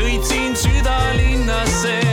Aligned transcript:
sõitsin 0.00 0.56
südalinnasse 0.56 2.09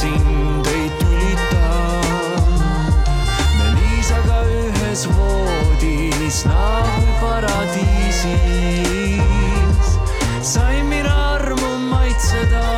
sind 0.00 0.66
ei 0.66 0.90
tülita. 0.98 1.68
me 3.58 3.66
Liisaga 3.76 4.38
ühes 4.48 5.02
voodis 5.16 6.38
nagu 6.48 7.12
paradiisis, 7.20 8.28
sain 10.52 10.84
mina 10.88 11.14
armu 11.36 11.72
maitseda. 11.92 12.69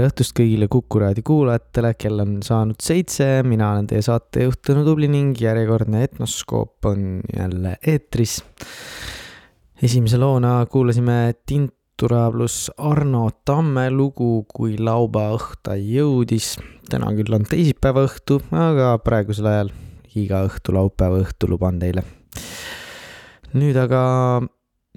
Tere 0.00 0.08
õhtust 0.14 0.32
kõigile 0.32 0.64
Kuku 0.72 1.00
raadio 1.02 1.24
kuulajatele, 1.28 1.90
kell 2.00 2.22
on 2.22 2.38
saanud 2.44 2.78
seitse, 2.80 3.42
mina 3.44 3.66
olen 3.74 3.88
teie 3.90 4.00
saatejuht 4.00 4.62
Tõnu 4.64 4.80
Tubli 4.86 5.10
ning 5.12 5.36
järjekordne 5.36 6.00
Etnoskoop 6.06 6.86
on 6.88 7.18
jälle 7.28 7.74
eetris. 7.84 8.38
esimese 9.82 10.16
loona 10.16 10.64
kuulasime 10.72 11.34
Tintura 11.44 12.30
pluss 12.32 12.70
Arno 12.78 13.28
Tamme 13.44 13.90
lugu 13.90 14.46
Kui 14.48 14.78
lauba 14.78 15.26
õhta 15.36 15.76
jõudis. 15.76 16.56
täna 16.88 17.12
küll 17.12 17.36
on 17.36 17.44
teisipäeva 17.44 18.06
õhtu, 18.08 18.40
aga 18.56 18.94
praegusel 19.04 19.50
ajal 19.52 19.74
iga 20.14 20.46
õhtu 20.48 20.72
laupäeva 20.72 21.20
õhtu 21.20 21.50
luban 21.50 21.78
teile. 21.78 22.06
nüüd 23.52 23.76
aga 23.76 24.40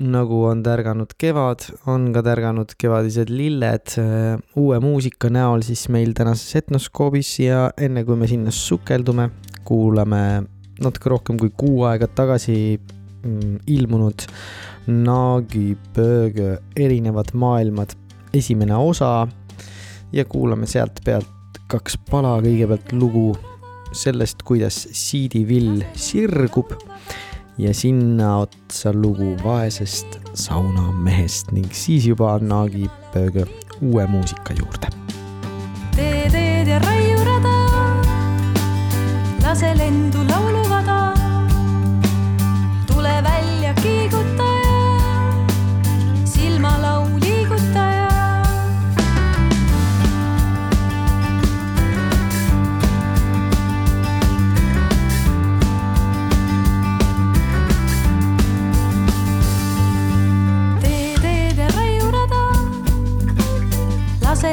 nagu 0.02 0.40
on 0.50 0.64
tärganud 0.66 1.12
kevad, 1.22 1.68
on 1.90 2.08
ka 2.16 2.24
tärganud 2.26 2.74
kevadised 2.82 3.30
lilled. 3.30 3.94
Äh, 4.02 4.40
uue 4.58 4.80
muusika 4.82 5.30
näol 5.30 5.62
siis 5.66 5.86
meil 5.94 6.16
tänases 6.18 6.56
Etnoskoobis 6.64 7.36
ja 7.44 7.68
enne 7.78 8.04
kui 8.08 8.18
me 8.18 8.30
sinna 8.30 8.52
sukeldume, 8.52 9.30
kuulame 9.68 10.24
natuke 10.82 11.14
rohkem 11.14 11.38
kui 11.38 11.54
kuu 11.54 11.84
aega 11.86 12.10
tagasi 12.10 12.80
mm, 12.80 13.60
ilmunud 13.70 14.26
Naagi 14.90 15.78
Pöögö 15.94 16.58
erinevad 16.76 17.32
maailmad 17.34 17.94
esimene 18.34 18.76
osa. 18.76 19.28
Ja 20.14 20.26
kuulame 20.26 20.68
sealt 20.70 21.00
pealt 21.06 21.62
kaks 21.70 21.96
pala, 22.10 22.36
kõigepealt 22.42 22.92
lugu 22.98 23.32
sellest, 23.94 24.42
kuidas 24.46 24.88
siidivill 24.94 25.86
sirgub 25.98 26.74
ja 27.58 27.74
sinna 27.74 28.38
otsa 28.38 28.94
lugu 28.94 29.38
vaesest 29.44 30.20
saunamehest 30.34 31.52
ning 31.52 31.68
siis 31.72 32.08
juba 32.08 32.40
Naagi 32.40 32.90
Pöögö 33.14 33.46
uue 33.82 34.08
muusika 34.08 34.54
juurde. 34.60 34.88
tee 35.96 36.30
teed 36.32 36.68
ja 36.68 36.80
raiurada, 36.80 37.54
lase 39.44 39.78
lendu 39.78 40.18
lauluvada. 40.30 40.53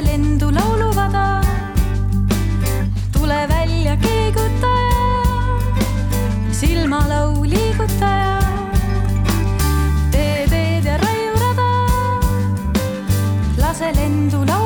ise 0.00 0.06
lendu 0.06 0.50
lauluvada. 0.50 1.41
tule 3.12 3.47
välja, 3.49 3.97
keegutaja, 3.97 5.06
silmalau 6.52 7.44
liigutaja. 7.44 8.41
tee 10.11 10.47
teed 10.50 10.85
ja 10.85 10.97
raiu 10.97 11.35
rada, 11.43 11.70
lase 13.58 13.93
lendu 13.93 14.38
lauluvada. 14.38 14.60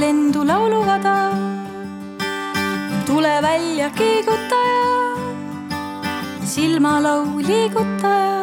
Lendu 0.00 0.44
lauluvada. 0.44 1.16
tule 3.06 3.42
välja, 3.42 3.90
kiigutaja, 3.90 4.84
silmalau 6.44 7.38
liigutaja. 7.38 8.37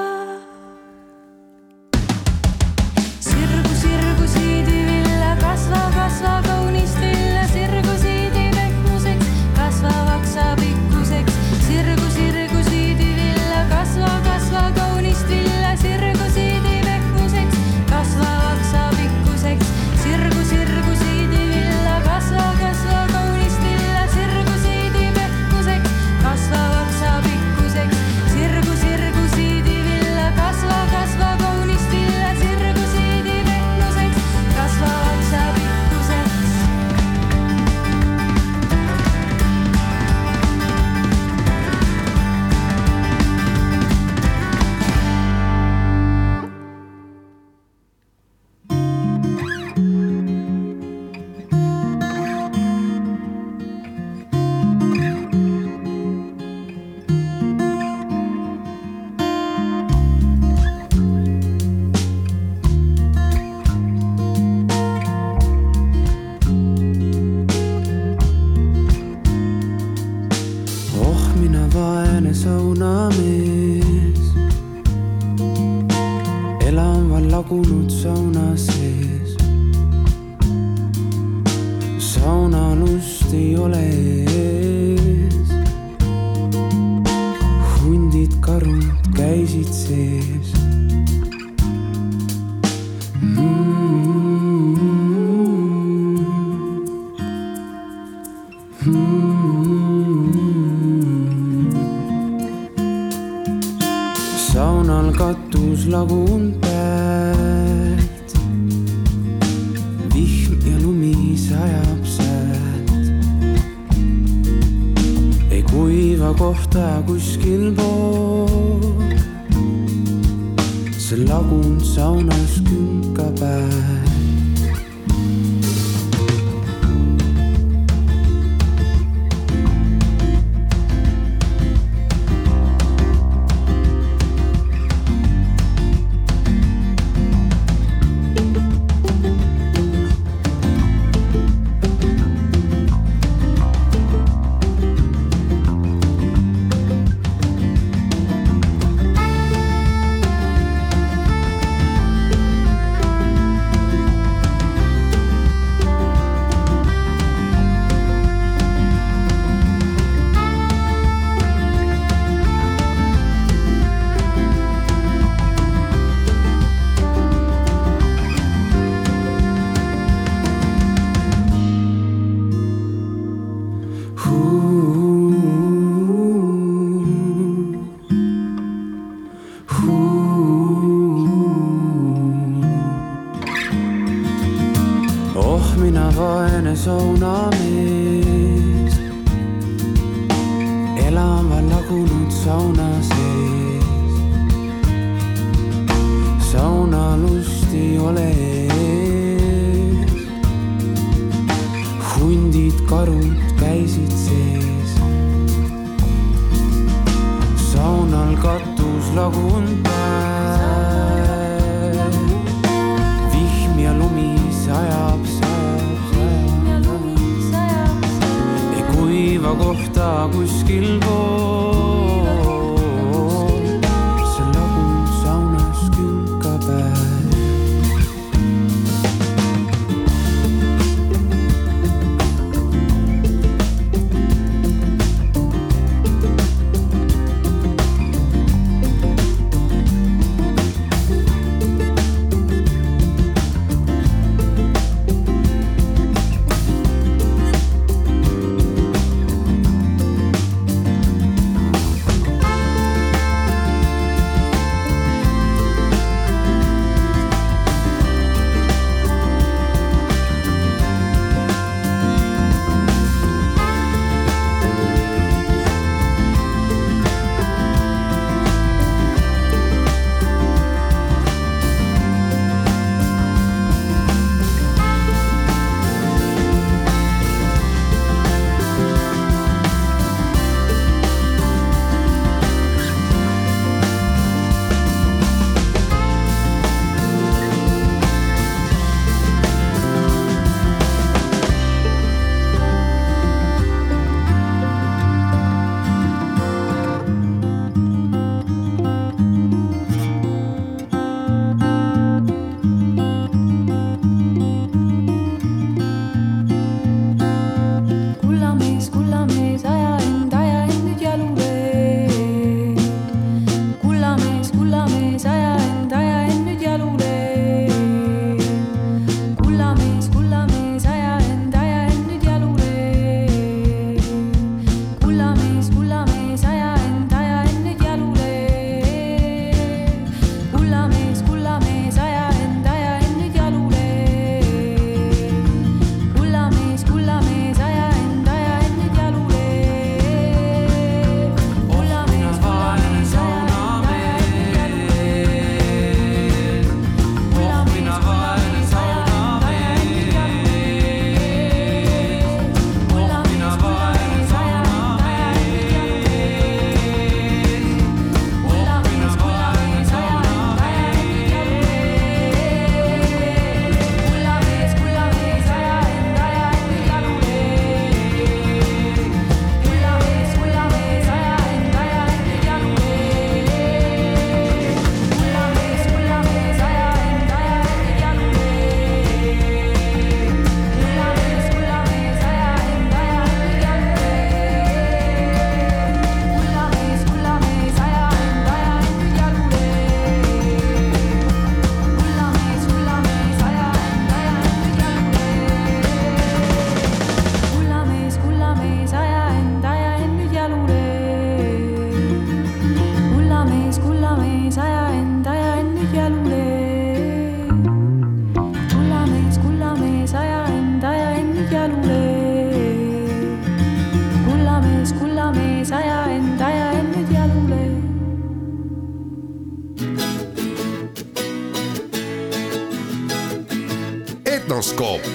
Etnoskoop 424.75 425.14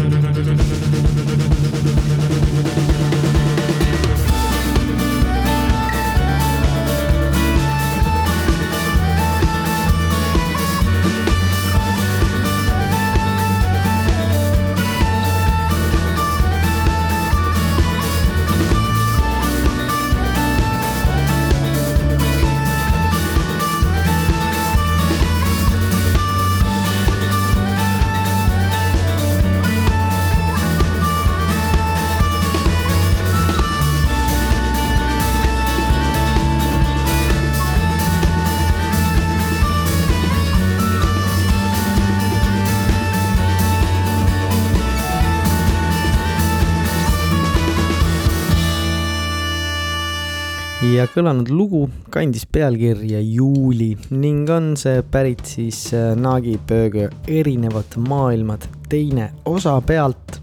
ja 51.01 51.07
kõlanud 51.09 51.49
lugu 51.49 51.79
kandis 52.13 52.43
pealkirja 52.45 53.21
Juuli 53.25 53.95
ning 54.13 54.49
on 54.53 54.75
see 54.77 54.99
pärit 55.09 55.41
siis 55.49 55.79
äh, 55.97 56.11
Naagi 56.19 56.59
Pööga 56.69 57.07
erinevad 57.25 57.95
maailmad 58.05 58.67
teine 58.91 59.31
osa 59.49 59.79
pealt 59.81 60.37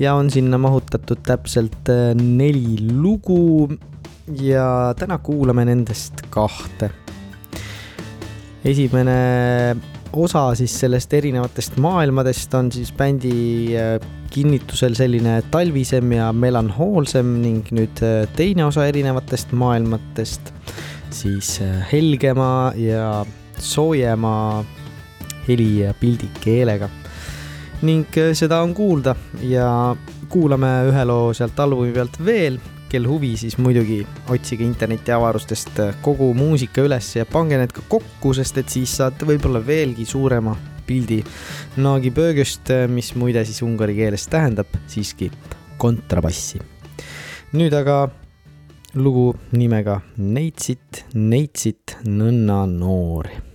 ja 0.00 0.12
on 0.18 0.28
sinna 0.34 0.60
mahutatud 0.60 1.22
täpselt 1.24 1.88
äh, 1.94 2.12
neli 2.18 2.76
lugu 2.90 3.70
ja 4.42 4.92
täna 4.98 5.20
kuulame 5.24 5.64
nendest 5.70 6.26
kahte. 6.28 6.90
esimene 8.64 9.18
osa 10.12 10.50
siis 10.58 10.74
sellest 10.84 11.16
erinevatest 11.16 11.80
maailmadest 11.80 12.60
on 12.60 12.72
siis 12.76 12.92
bändi 12.92 13.72
äh, 13.78 13.96
kinnitusel 14.30 14.94
selline 14.98 15.40
talvisem 15.50 16.12
ja 16.12 16.30
melanhoolsem 16.32 17.34
ning 17.42 17.68
nüüd 17.74 18.02
äh, 18.04 18.22
teine 18.36 18.66
osa 18.68 18.86
erinevatest 18.88 19.52
maailmatest 19.56 20.52
siis 21.10 21.58
äh, 21.64 21.82
helgema 21.92 22.72
ja 22.76 23.24
soojema 23.58 24.64
heli 25.48 25.80
ja 25.80 25.94
pildikeelega. 25.94 26.88
ning 27.82 28.06
äh, 28.18 28.32
seda 28.34 28.62
on 28.62 28.74
kuulda 28.74 29.14
ja 29.42 29.96
kuulame 30.28 30.72
ühe 30.90 31.04
loo 31.04 31.32
sealt 31.34 31.60
albumi 31.60 31.92
pealt 31.92 32.18
veel 32.24 32.58
kel 32.88 33.04
huvi, 33.04 33.34
siis 33.36 33.58
muidugi 33.60 34.00
otsige 34.32 34.64
internetiavarustest 34.64 35.80
kogu 36.02 36.32
muusika 36.34 36.80
üles 36.86 37.10
ja 37.16 37.26
pange 37.28 37.58
need 37.60 37.72
ka 37.76 37.84
kokku, 37.88 38.32
sest 38.36 38.62
et 38.62 38.72
siis 38.72 38.96
saate 38.96 39.28
võib-olla 39.28 39.60
veelgi 39.64 40.08
suurema 40.08 40.56
pildi 40.88 41.20
Naagi 41.76 42.12
Böögöst, 42.14 42.72
mis 42.88 43.12
muide 43.18 43.44
siis 43.44 43.60
ungari 43.66 43.96
keeles 43.98 44.26
tähendab 44.32 44.72
siiski 44.88 45.30
kontrabassi. 45.78 46.62
nüüd 47.52 47.72
aga 47.72 48.08
lugu 48.94 49.34
nimega 49.52 50.00
Neitsit, 50.16 51.04
neitsit, 51.14 51.98
nõnna 52.04 52.64
noori 52.66 53.48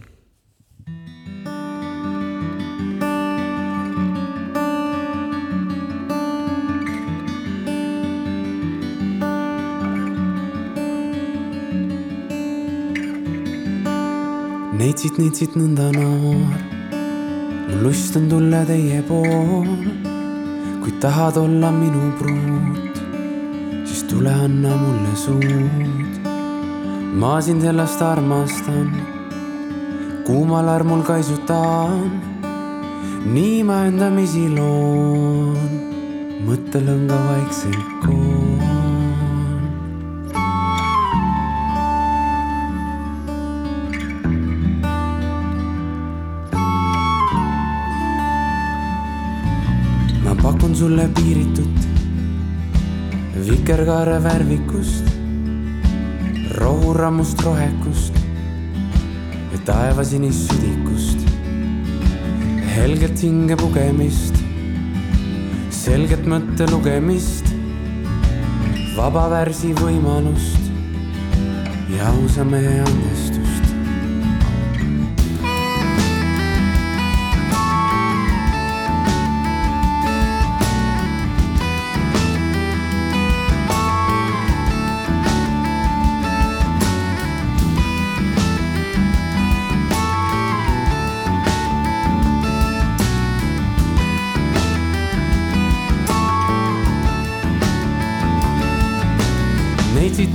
neitsid, 14.83 15.17
neitsid 15.17 15.55
nõnda 15.57 15.89
noor. 15.95 16.72
Mul 17.73 17.83
lust 17.83 18.15
on 18.15 18.29
tulla 18.29 18.65
teie 18.65 19.01
pool. 19.01 19.65
kui 20.81 20.91
tahad 21.01 21.37
olla 21.37 21.71
minu 21.71 22.11
pruut, 22.19 22.95
siis 23.85 24.03
tule 24.03 24.33
anna 24.45 24.73
mulle 24.83 25.15
suud. 25.15 26.13
ma 27.19 27.41
sind 27.41 27.63
ennast 27.63 28.01
armastan, 28.01 28.89
kuumal 30.25 30.67
armul 30.67 31.01
kaisutan. 31.01 32.11
nii 33.33 33.63
ma 33.63 33.85
endamisi 33.89 34.45
loon, 34.57 35.73
mõttelõnga 36.47 37.17
vaikselt 37.29 37.91
koon. 38.05 38.42
Sulle 50.83 51.07
piiritut 51.15 51.83
vikerkaare 53.47 54.17
värvikust, 54.23 55.05
rohurammust 56.59 57.43
rohekust 57.45 58.17
ja 59.53 59.59
taevasinist 59.69 60.51
südikust, 60.51 61.23
helget 62.75 63.23
hinge 63.23 63.55
pugemist, 63.61 64.41
selget 65.71 66.27
mõtte 66.27 66.67
lugemist, 66.73 67.53
vaba 68.97 69.29
värsi 69.37 69.71
võimalust 69.79 70.67
ja 71.95 72.11
ausa 72.11 72.43
mehe 72.43 72.81
andestust. 72.83 73.32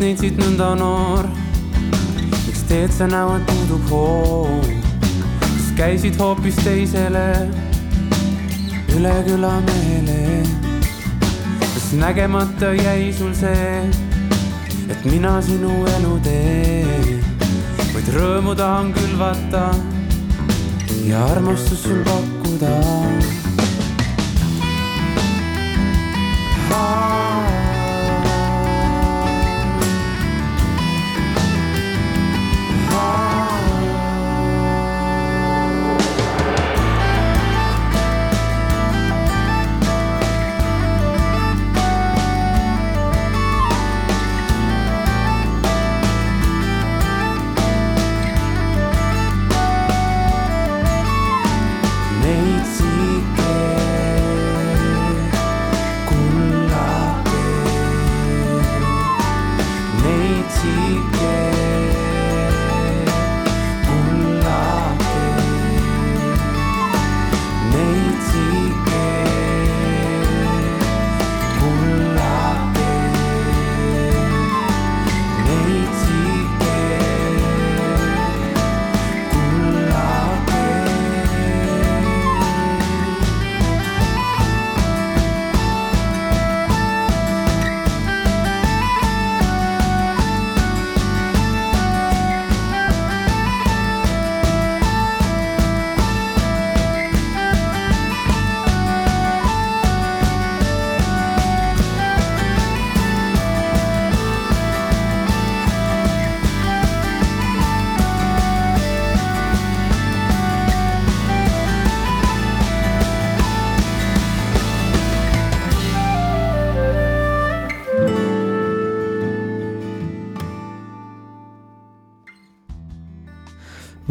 Neitsid, 0.09 0.39
neitsid 0.39 0.41
nõnda 0.41 0.69
noor. 0.79 1.27
miks 2.47 2.63
teed 2.69 2.93
sa 2.93 3.07
näo, 3.07 3.37
et 3.37 3.45
puudub 3.47 3.91
hoov? 3.91 4.69
kas 5.41 5.67
käisid 5.77 6.17
hoopis 6.21 6.57
teisele 6.65 7.27
üle 8.97 9.15
küla 9.27 9.53
mehele? 9.67 10.47
kas 11.61 11.93
nägemata 11.93 12.73
jäi 12.73 13.13
sul 13.13 13.35
see, 13.35 13.85
et 14.89 15.05
mina 15.05 15.43
sinu 15.43 15.85
elu 15.99 16.15
teen, 16.25 17.21
vaid 17.93 18.09
rõõmu 18.17 18.57
tahan 18.57 18.95
külvata 18.97 19.69
ja 21.05 21.27
armastust 21.35 21.85
sul 21.85 22.01
pakkuda 22.09 23.48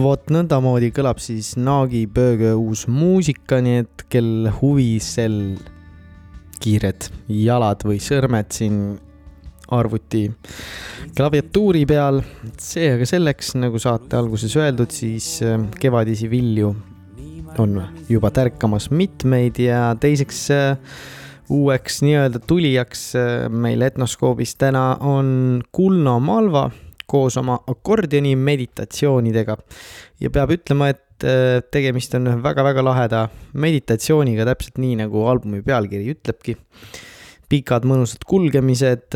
vot 0.08 0.32
nõndamoodi 0.32 0.92
kõlab 0.96 1.20
siis 1.22 1.56
Naagi 1.60 2.06
Bööge 2.08 2.54
uus 2.56 2.86
muusika, 2.88 3.60
nii 3.64 3.82
et 3.84 4.06
kel 4.12 4.48
huvi 4.62 4.98
sel 5.04 5.58
kiired 6.64 7.10
jalad 7.32 7.84
või 7.86 8.00
sõrmed 8.02 8.54
siin 8.56 8.80
arvuti 9.74 10.24
klaviatuuri 11.18 11.84
peal. 11.90 12.22
see 12.62 12.88
aga 12.96 13.08
selleks, 13.10 13.54
nagu 13.60 13.80
saate 13.82 14.18
alguses 14.18 14.56
öeldud, 14.58 14.94
siis 14.96 15.42
äh, 15.44 15.60
kevadisi 15.82 16.30
vilju 16.32 16.74
on 17.58 17.78
juba 18.10 18.32
tärkamas 18.32 18.90
mitmeid 18.92 19.60
ja 19.60 19.92
teiseks 20.00 20.42
äh, 20.56 20.98
uueks 21.50 22.02
nii-öelda 22.06 22.40
tulijaks 22.48 23.08
äh, 23.20 23.48
meil 23.50 23.82
Etnoskoobis 23.82 24.56
täna 24.56 24.90
on 25.00 25.64
Kulno 25.72 26.20
Malva 26.24 26.70
koos 27.08 27.38
oma 27.40 27.58
akordioni 27.68 28.36
meditatsioonidega. 28.36 29.58
ja 30.20 30.30
peab 30.30 30.54
ütlema, 30.58 30.90
et 30.94 31.24
äh, 31.24 31.60
tegemist 31.72 32.16
on 32.20 32.32
väga-väga 32.44 32.84
laheda 32.84 33.28
meditatsiooniga, 33.54 34.46
täpselt 34.46 34.82
nii 34.82 35.00
nagu 35.04 35.28
albumi 35.28 35.62
pealkiri 35.66 36.14
ütlebki. 36.16 36.58
pikad 37.48 37.86
mõnusad 37.88 38.26
kulgemised, 38.28 39.16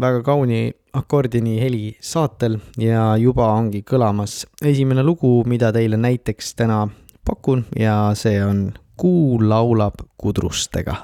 väga 0.00 0.20
kauni 0.22 0.68
akordini 0.92 1.56
heli 1.62 1.94
saatel 2.00 2.58
ja 2.78 3.14
juba 3.16 3.46
ongi 3.54 3.80
kõlamas 3.86 4.44
esimene 4.60 5.04
lugu, 5.06 5.40
mida 5.48 5.72
teile 5.72 5.96
näiteks 5.96 6.54
täna 6.58 6.82
pakun 7.24 7.64
ja 7.78 8.10
see 8.14 8.42
on 8.44 8.70
Kuu 9.00 9.38
laulab 9.40 9.94
kudrustega. 10.20 10.96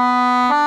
Música 0.00 0.59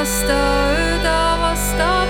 vasta 0.00 0.32
ööda, 0.32 1.36
vasta 1.42 2.00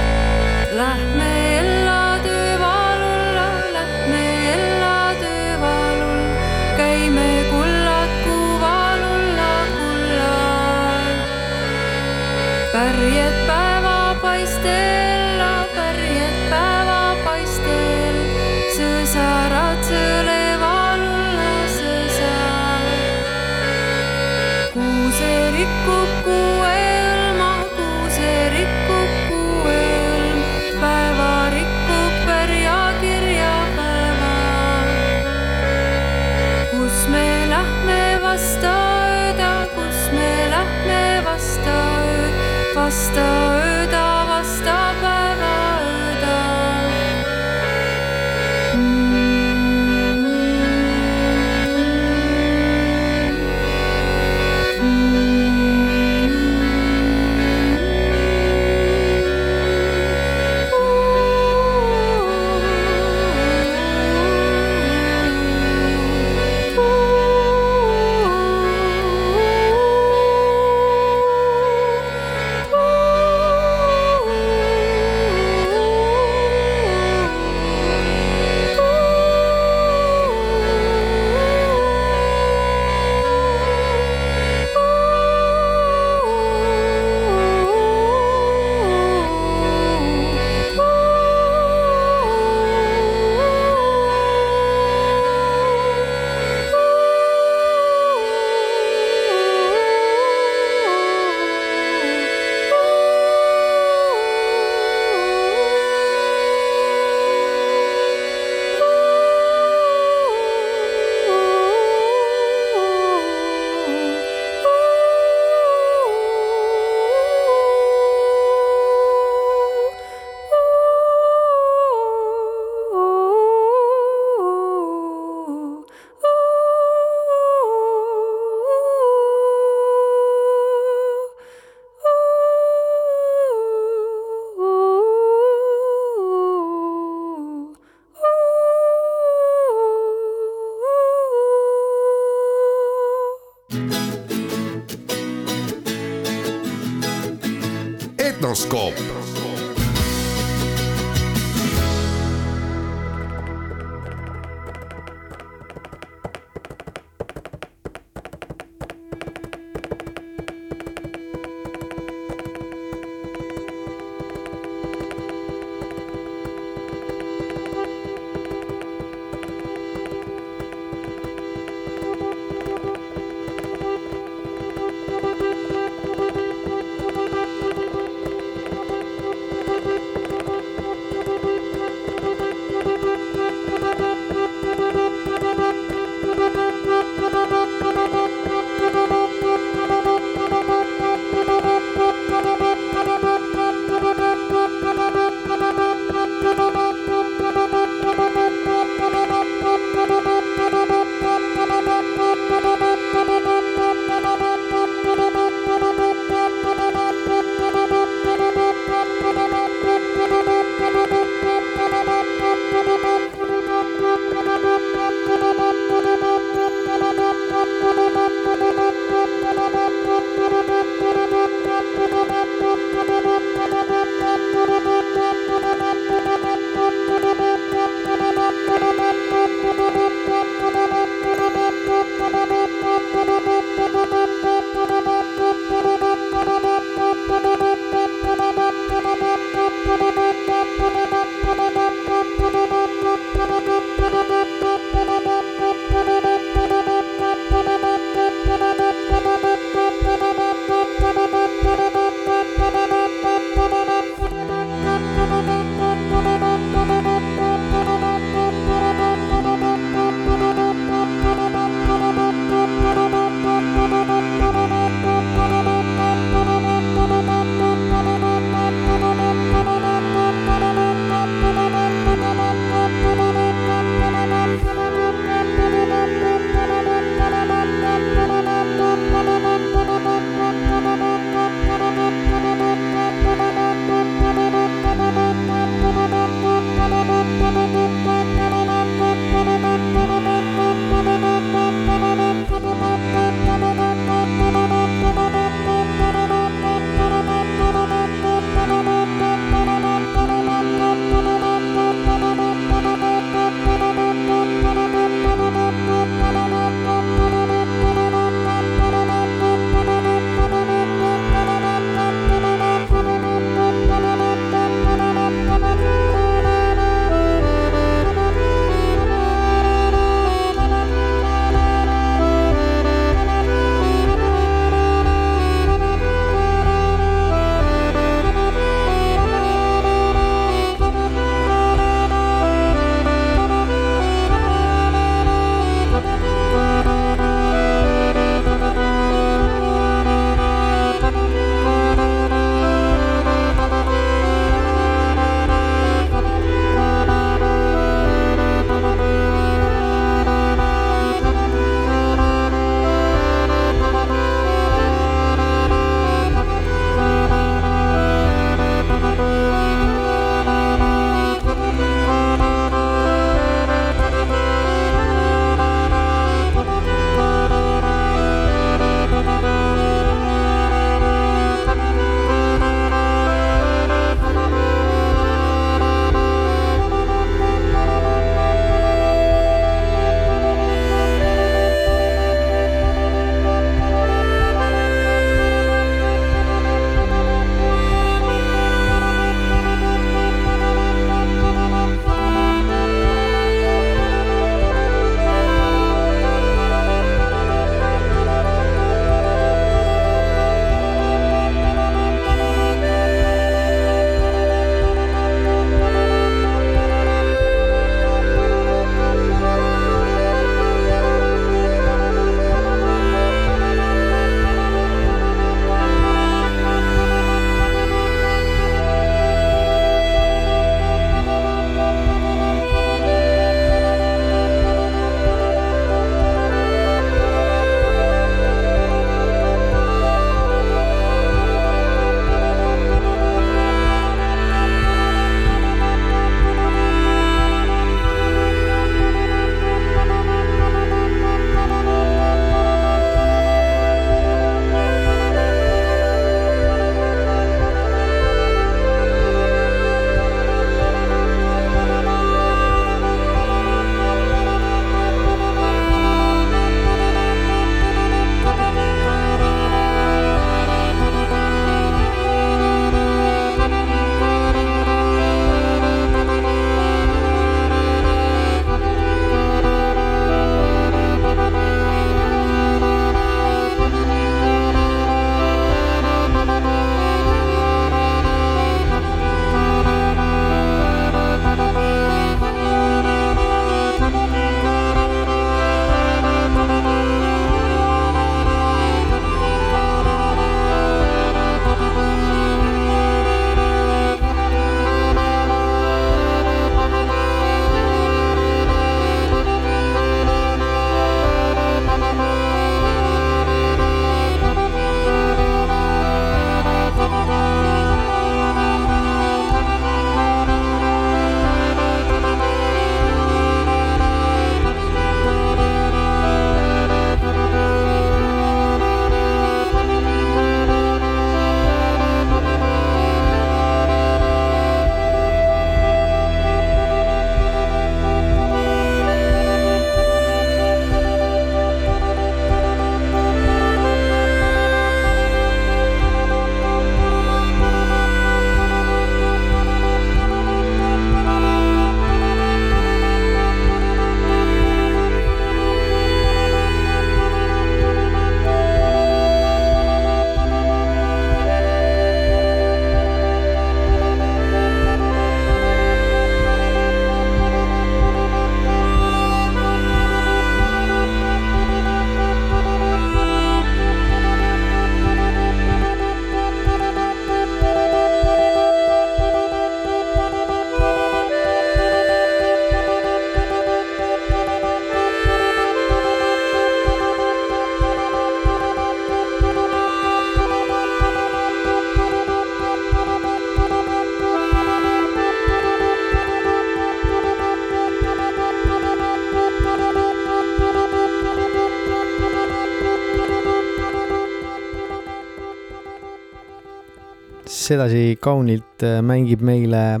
sedasi 597.68 598.16
kaunilt 598.20 598.80
äh, 598.86 599.02
mängib 599.04 599.42
meile 599.44 600.00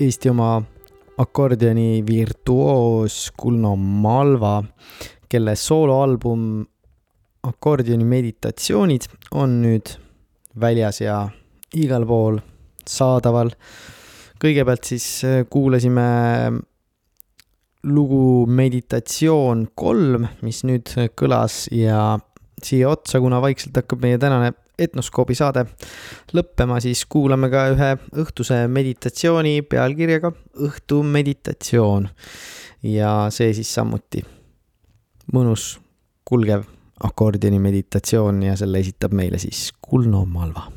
Eesti 0.00 0.30
oma 0.30 0.60
akordioni 1.18 2.02
virtuoos 2.06 3.32
Kulno 3.36 3.74
Malva, 3.76 4.60
kelle 5.28 5.56
sooloalbum 5.58 6.44
Akordioni 7.42 8.06
meditatsioonid 8.06 9.08
on 9.34 9.58
nüüd 9.64 9.90
väljas 10.62 11.00
ja 11.02 11.16
igal 11.74 12.06
pool 12.06 12.38
saadaval. 12.86 13.50
kõigepealt 14.38 14.86
siis 14.86 15.06
äh, 15.26 15.42
kuulasime 15.50 16.06
lugu 17.82 18.46
Meditatsioon 18.46 19.72
kolm, 19.74 20.28
mis 20.46 20.62
nüüd 20.62 20.94
kõlas 21.18 21.64
ja 21.74 22.20
siia 22.62 22.94
otsa, 22.94 23.18
kuna 23.18 23.42
vaikselt 23.42 23.74
hakkab 23.82 24.06
meie 24.06 24.22
tänane 24.22 24.54
etnoskoobi 24.86 25.36
saade 25.38 25.64
lõppema, 26.36 26.80
siis 26.82 27.04
kuulame 27.10 27.50
ka 27.52 27.66
ühe 27.74 27.90
õhtuse 28.24 28.64
meditatsiooni 28.68 29.62
pealkirjaga 29.62 30.32
Õhtu 30.62 31.02
meditatsioon. 31.02 32.08
ja 32.82 33.28
see 33.30 33.52
siis 33.54 33.74
samuti 33.74 34.24
mõnus 35.32 35.78
kulgev 36.24 36.64
akordioni 37.02 37.58
meditatsioon 37.58 38.42
ja 38.42 38.56
selle 38.56 38.82
esitab 38.82 39.14
meile 39.14 39.38
siis 39.38 39.70
Kulno 39.80 40.24
Malva. 40.26 40.68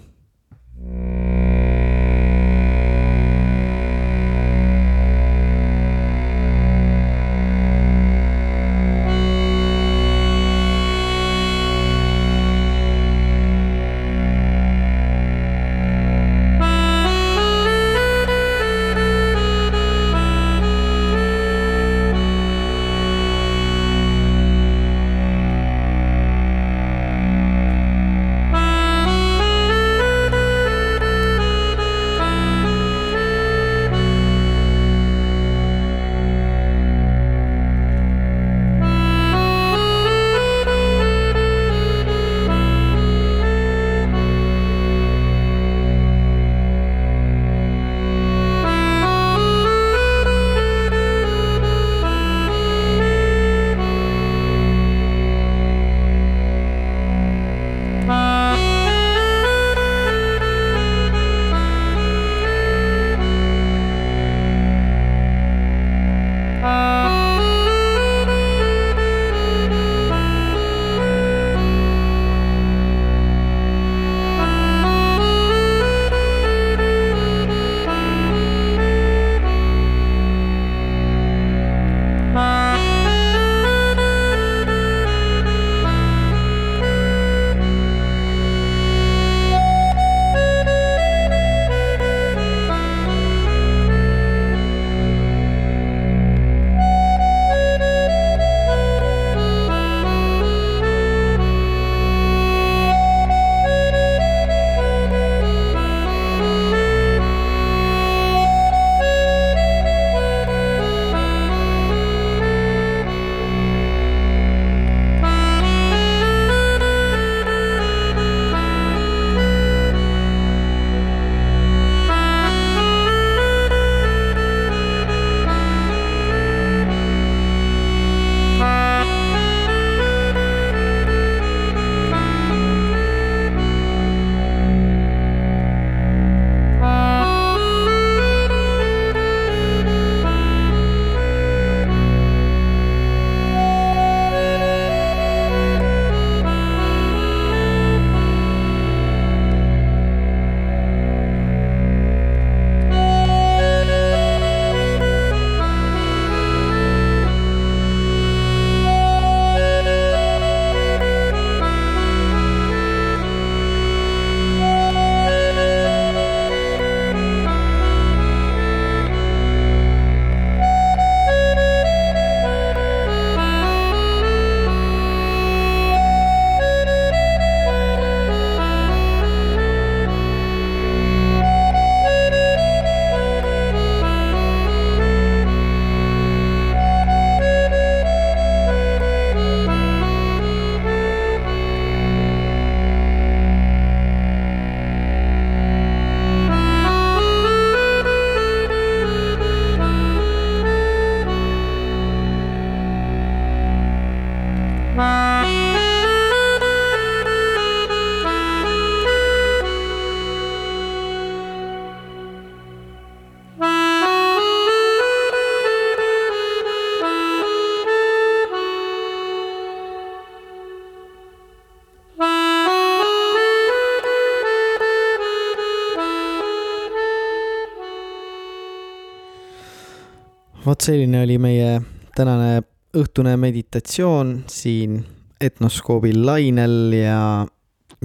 Vot 230.65 230.81
selline 230.81 231.19
oli 231.21 231.35
meie 231.37 231.77
tänane 232.17 232.63
õhtune 232.97 233.35
meditatsioon 233.37 234.31
siin 234.49 234.97
Etnoskoobi 235.41 236.13
lainel 236.15 236.95
ja 236.95 237.19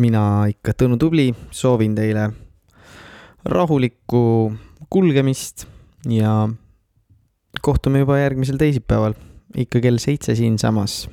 mina 0.02 0.24
ikka 0.50 0.74
Tõnu 0.76 0.98
Tubli 1.00 1.30
soovin 1.54 1.94
teile 1.96 2.26
rahulikku 3.48 4.22
kulgemist 4.92 5.64
ja 6.10 6.34
kohtume 7.64 8.02
juba 8.02 8.18
järgmisel 8.20 8.60
teisipäeval 8.60 9.16
ikka 9.56 9.80
kell 9.80 10.02
seitse 10.02 10.36
siinsamas 10.36 11.06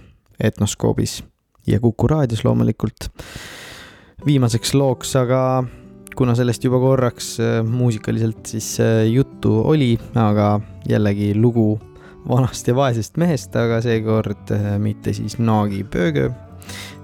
Etnoskoobis 0.43 1.21
ja 1.67 1.79
Kuku 1.79 2.07
raadios 2.11 2.43
loomulikult. 2.43 3.07
viimaseks 4.25 4.73
looks 4.73 5.15
aga 5.15 5.63
kuna 6.17 6.35
sellest 6.35 6.63
juba 6.65 6.79
korraks 6.81 7.37
äh, 7.39 7.61
muusikaliselt 7.63 8.45
siis 8.45 8.79
äh, 8.81 9.05
juttu 9.07 9.61
oli, 9.63 9.95
aga 10.15 10.57
jällegi 10.89 11.35
lugu 11.35 11.79
vanast 12.29 12.67
ja 12.67 12.75
vaesest 12.75 13.17
mehest, 13.17 13.55
aga 13.55 13.81
seekord 13.81 14.51
äh, 14.51 14.75
mitte 14.79 15.13
siis 15.13 15.37
Naagi 15.39 15.83
Pöögö, 15.83 16.29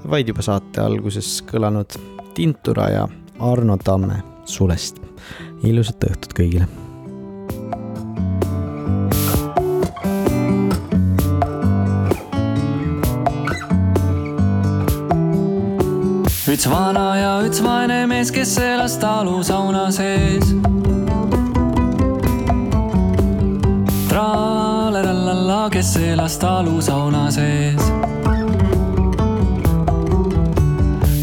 vaid 0.10 0.28
juba 0.28 0.42
saate 0.46 0.82
alguses 0.84 1.38
kõlanud 1.52 2.00
Tintura 2.34 2.90
ja 2.90 3.08
Arno 3.40 3.78
Tamme 3.78 4.24
Sulest. 4.46 5.00
ilusat 5.64 6.04
õhtut 6.10 6.34
kõigile 6.36 6.68
üks 16.54 16.68
vana 16.70 17.08
ja 17.18 17.32
üks 17.44 17.60
vaene 17.66 18.04
mees, 18.08 18.30
kes 18.32 18.54
elas 18.62 18.96
talusauna 19.02 19.90
sees. 19.92 20.73
Tralerallalla, 25.64 25.70
kes 25.70 25.96
elas 25.98 26.38
talusauna 26.38 27.32
sees. 27.32 27.82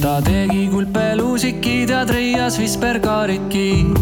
ta 0.00 0.20
tegi 0.22 0.68
kulpeluusikid 0.68 1.90
ja 1.90 2.06
treias 2.06 2.58
visperkaarikid. 2.58 3.98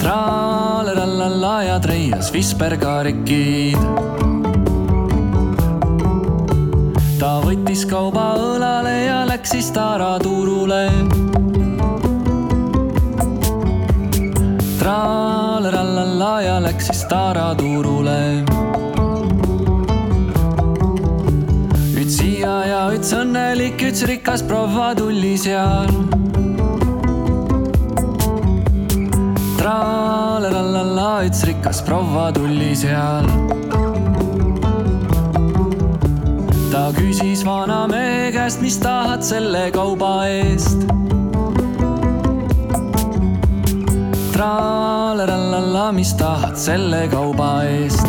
tralerallalla 0.00 1.62
ja 1.62 1.80
treias 1.80 2.32
visperkaarikid 2.32 3.78
ta 7.20 7.40
võttis 7.44 7.84
kauba 7.86 8.34
õlale 8.36 9.04
ja 9.04 9.26
läks 9.28 9.50
siis 9.50 9.70
Tara 9.70 10.18
ja 16.42 16.58
läks 16.62 16.86
siis 16.90 17.04
Tara 17.10 17.54
turule. 17.54 18.44
üks 22.00 22.16
siia 22.16 22.54
ja 22.66 22.82
üks 22.96 23.12
õnnelik, 23.16 23.82
üks 23.90 24.04
rikas 24.08 24.42
proua 24.46 24.90
tuli 24.98 25.36
seal. 25.38 25.90
traalala, 29.60 31.10
üks 31.28 31.44
rikas 31.48 31.82
proua 31.86 32.30
tuli 32.32 32.72
seal 32.76 33.28
ta 36.70 36.86
küsis 36.94 37.42
vanamehe 37.44 38.30
käest, 38.32 38.62
mis 38.62 38.78
tahad 38.78 39.22
selle 39.26 39.68
kauba 39.74 40.14
eest. 40.30 40.99
Traalerallalla, 44.40 45.92
mis 45.92 46.14
tahad 46.16 46.56
selle 46.56 47.00
kauba 47.12 47.48
eest? 47.68 48.06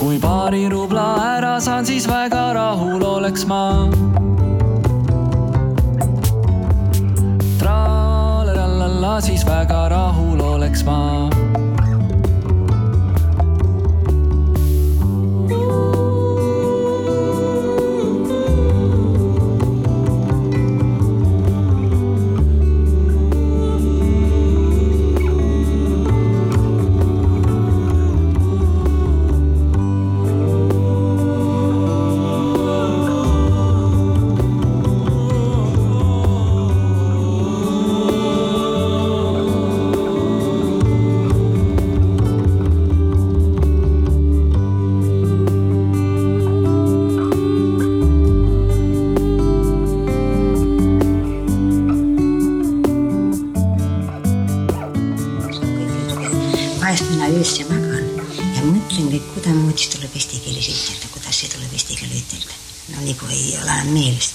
kui 0.00 0.18
paari 0.18 0.64
rubla 0.72 1.04
ära 1.36 1.52
saan, 1.62 1.86
siis 1.86 2.08
väga 2.10 2.48
rahul 2.58 3.04
oleks 3.06 3.46
ma. 3.46 3.62
traalerallalla, 7.62 9.20
siis 9.22 9.46
väga 9.46 9.84
rahul 9.94 10.42
oleks 10.56 10.82
ma 10.82 10.98
nagu 63.10 63.30
ei 63.34 63.56
ole 63.60 63.76
enam 63.76 63.92
meeles. 63.94 64.30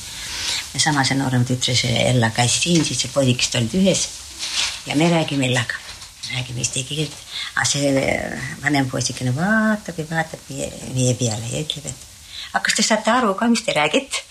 ja 0.74 0.80
sama 0.80 1.04
see 1.08 1.18
noorem 1.18 1.46
tütre, 1.48 1.76
see 1.76 1.96
Ella 2.10 2.30
käis 2.36 2.60
siin, 2.62 2.84
siis 2.86 3.02
see 3.02 3.14
poisikesed 3.14 3.60
olid 3.60 3.76
ühes 3.82 4.08
ja 4.86 4.96
me 4.96 5.10
räägime 5.10 5.50
Ellaga, 5.50 5.80
räägime 6.34 6.64
eesti 6.64 6.84
keelt. 6.90 7.16
aga 7.56 7.66
see 7.70 7.94
vanem 8.64 8.90
poisikene 8.92 9.36
vaatab 9.36 10.02
ja 10.02 10.10
vaatab 10.12 10.50
meie 10.50 11.14
peale 11.20 11.52
ja 11.52 11.64
ütleb, 11.66 11.90
et 11.92 12.54
aga 12.54 12.64
kas 12.68 12.80
te 12.80 12.88
saate 12.90 13.14
aru 13.16 13.34
ka, 13.40 13.50
mis 13.52 13.64
te 13.66 13.76
räägite? 13.78 14.26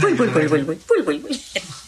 pull, 0.00 0.16
pull, 0.16 0.32
pull, 0.32 0.48
pull, 0.48 0.64
pull, 0.64 0.80
pull, 0.88 1.04
pull, 1.04 1.20
pull 1.28 1.87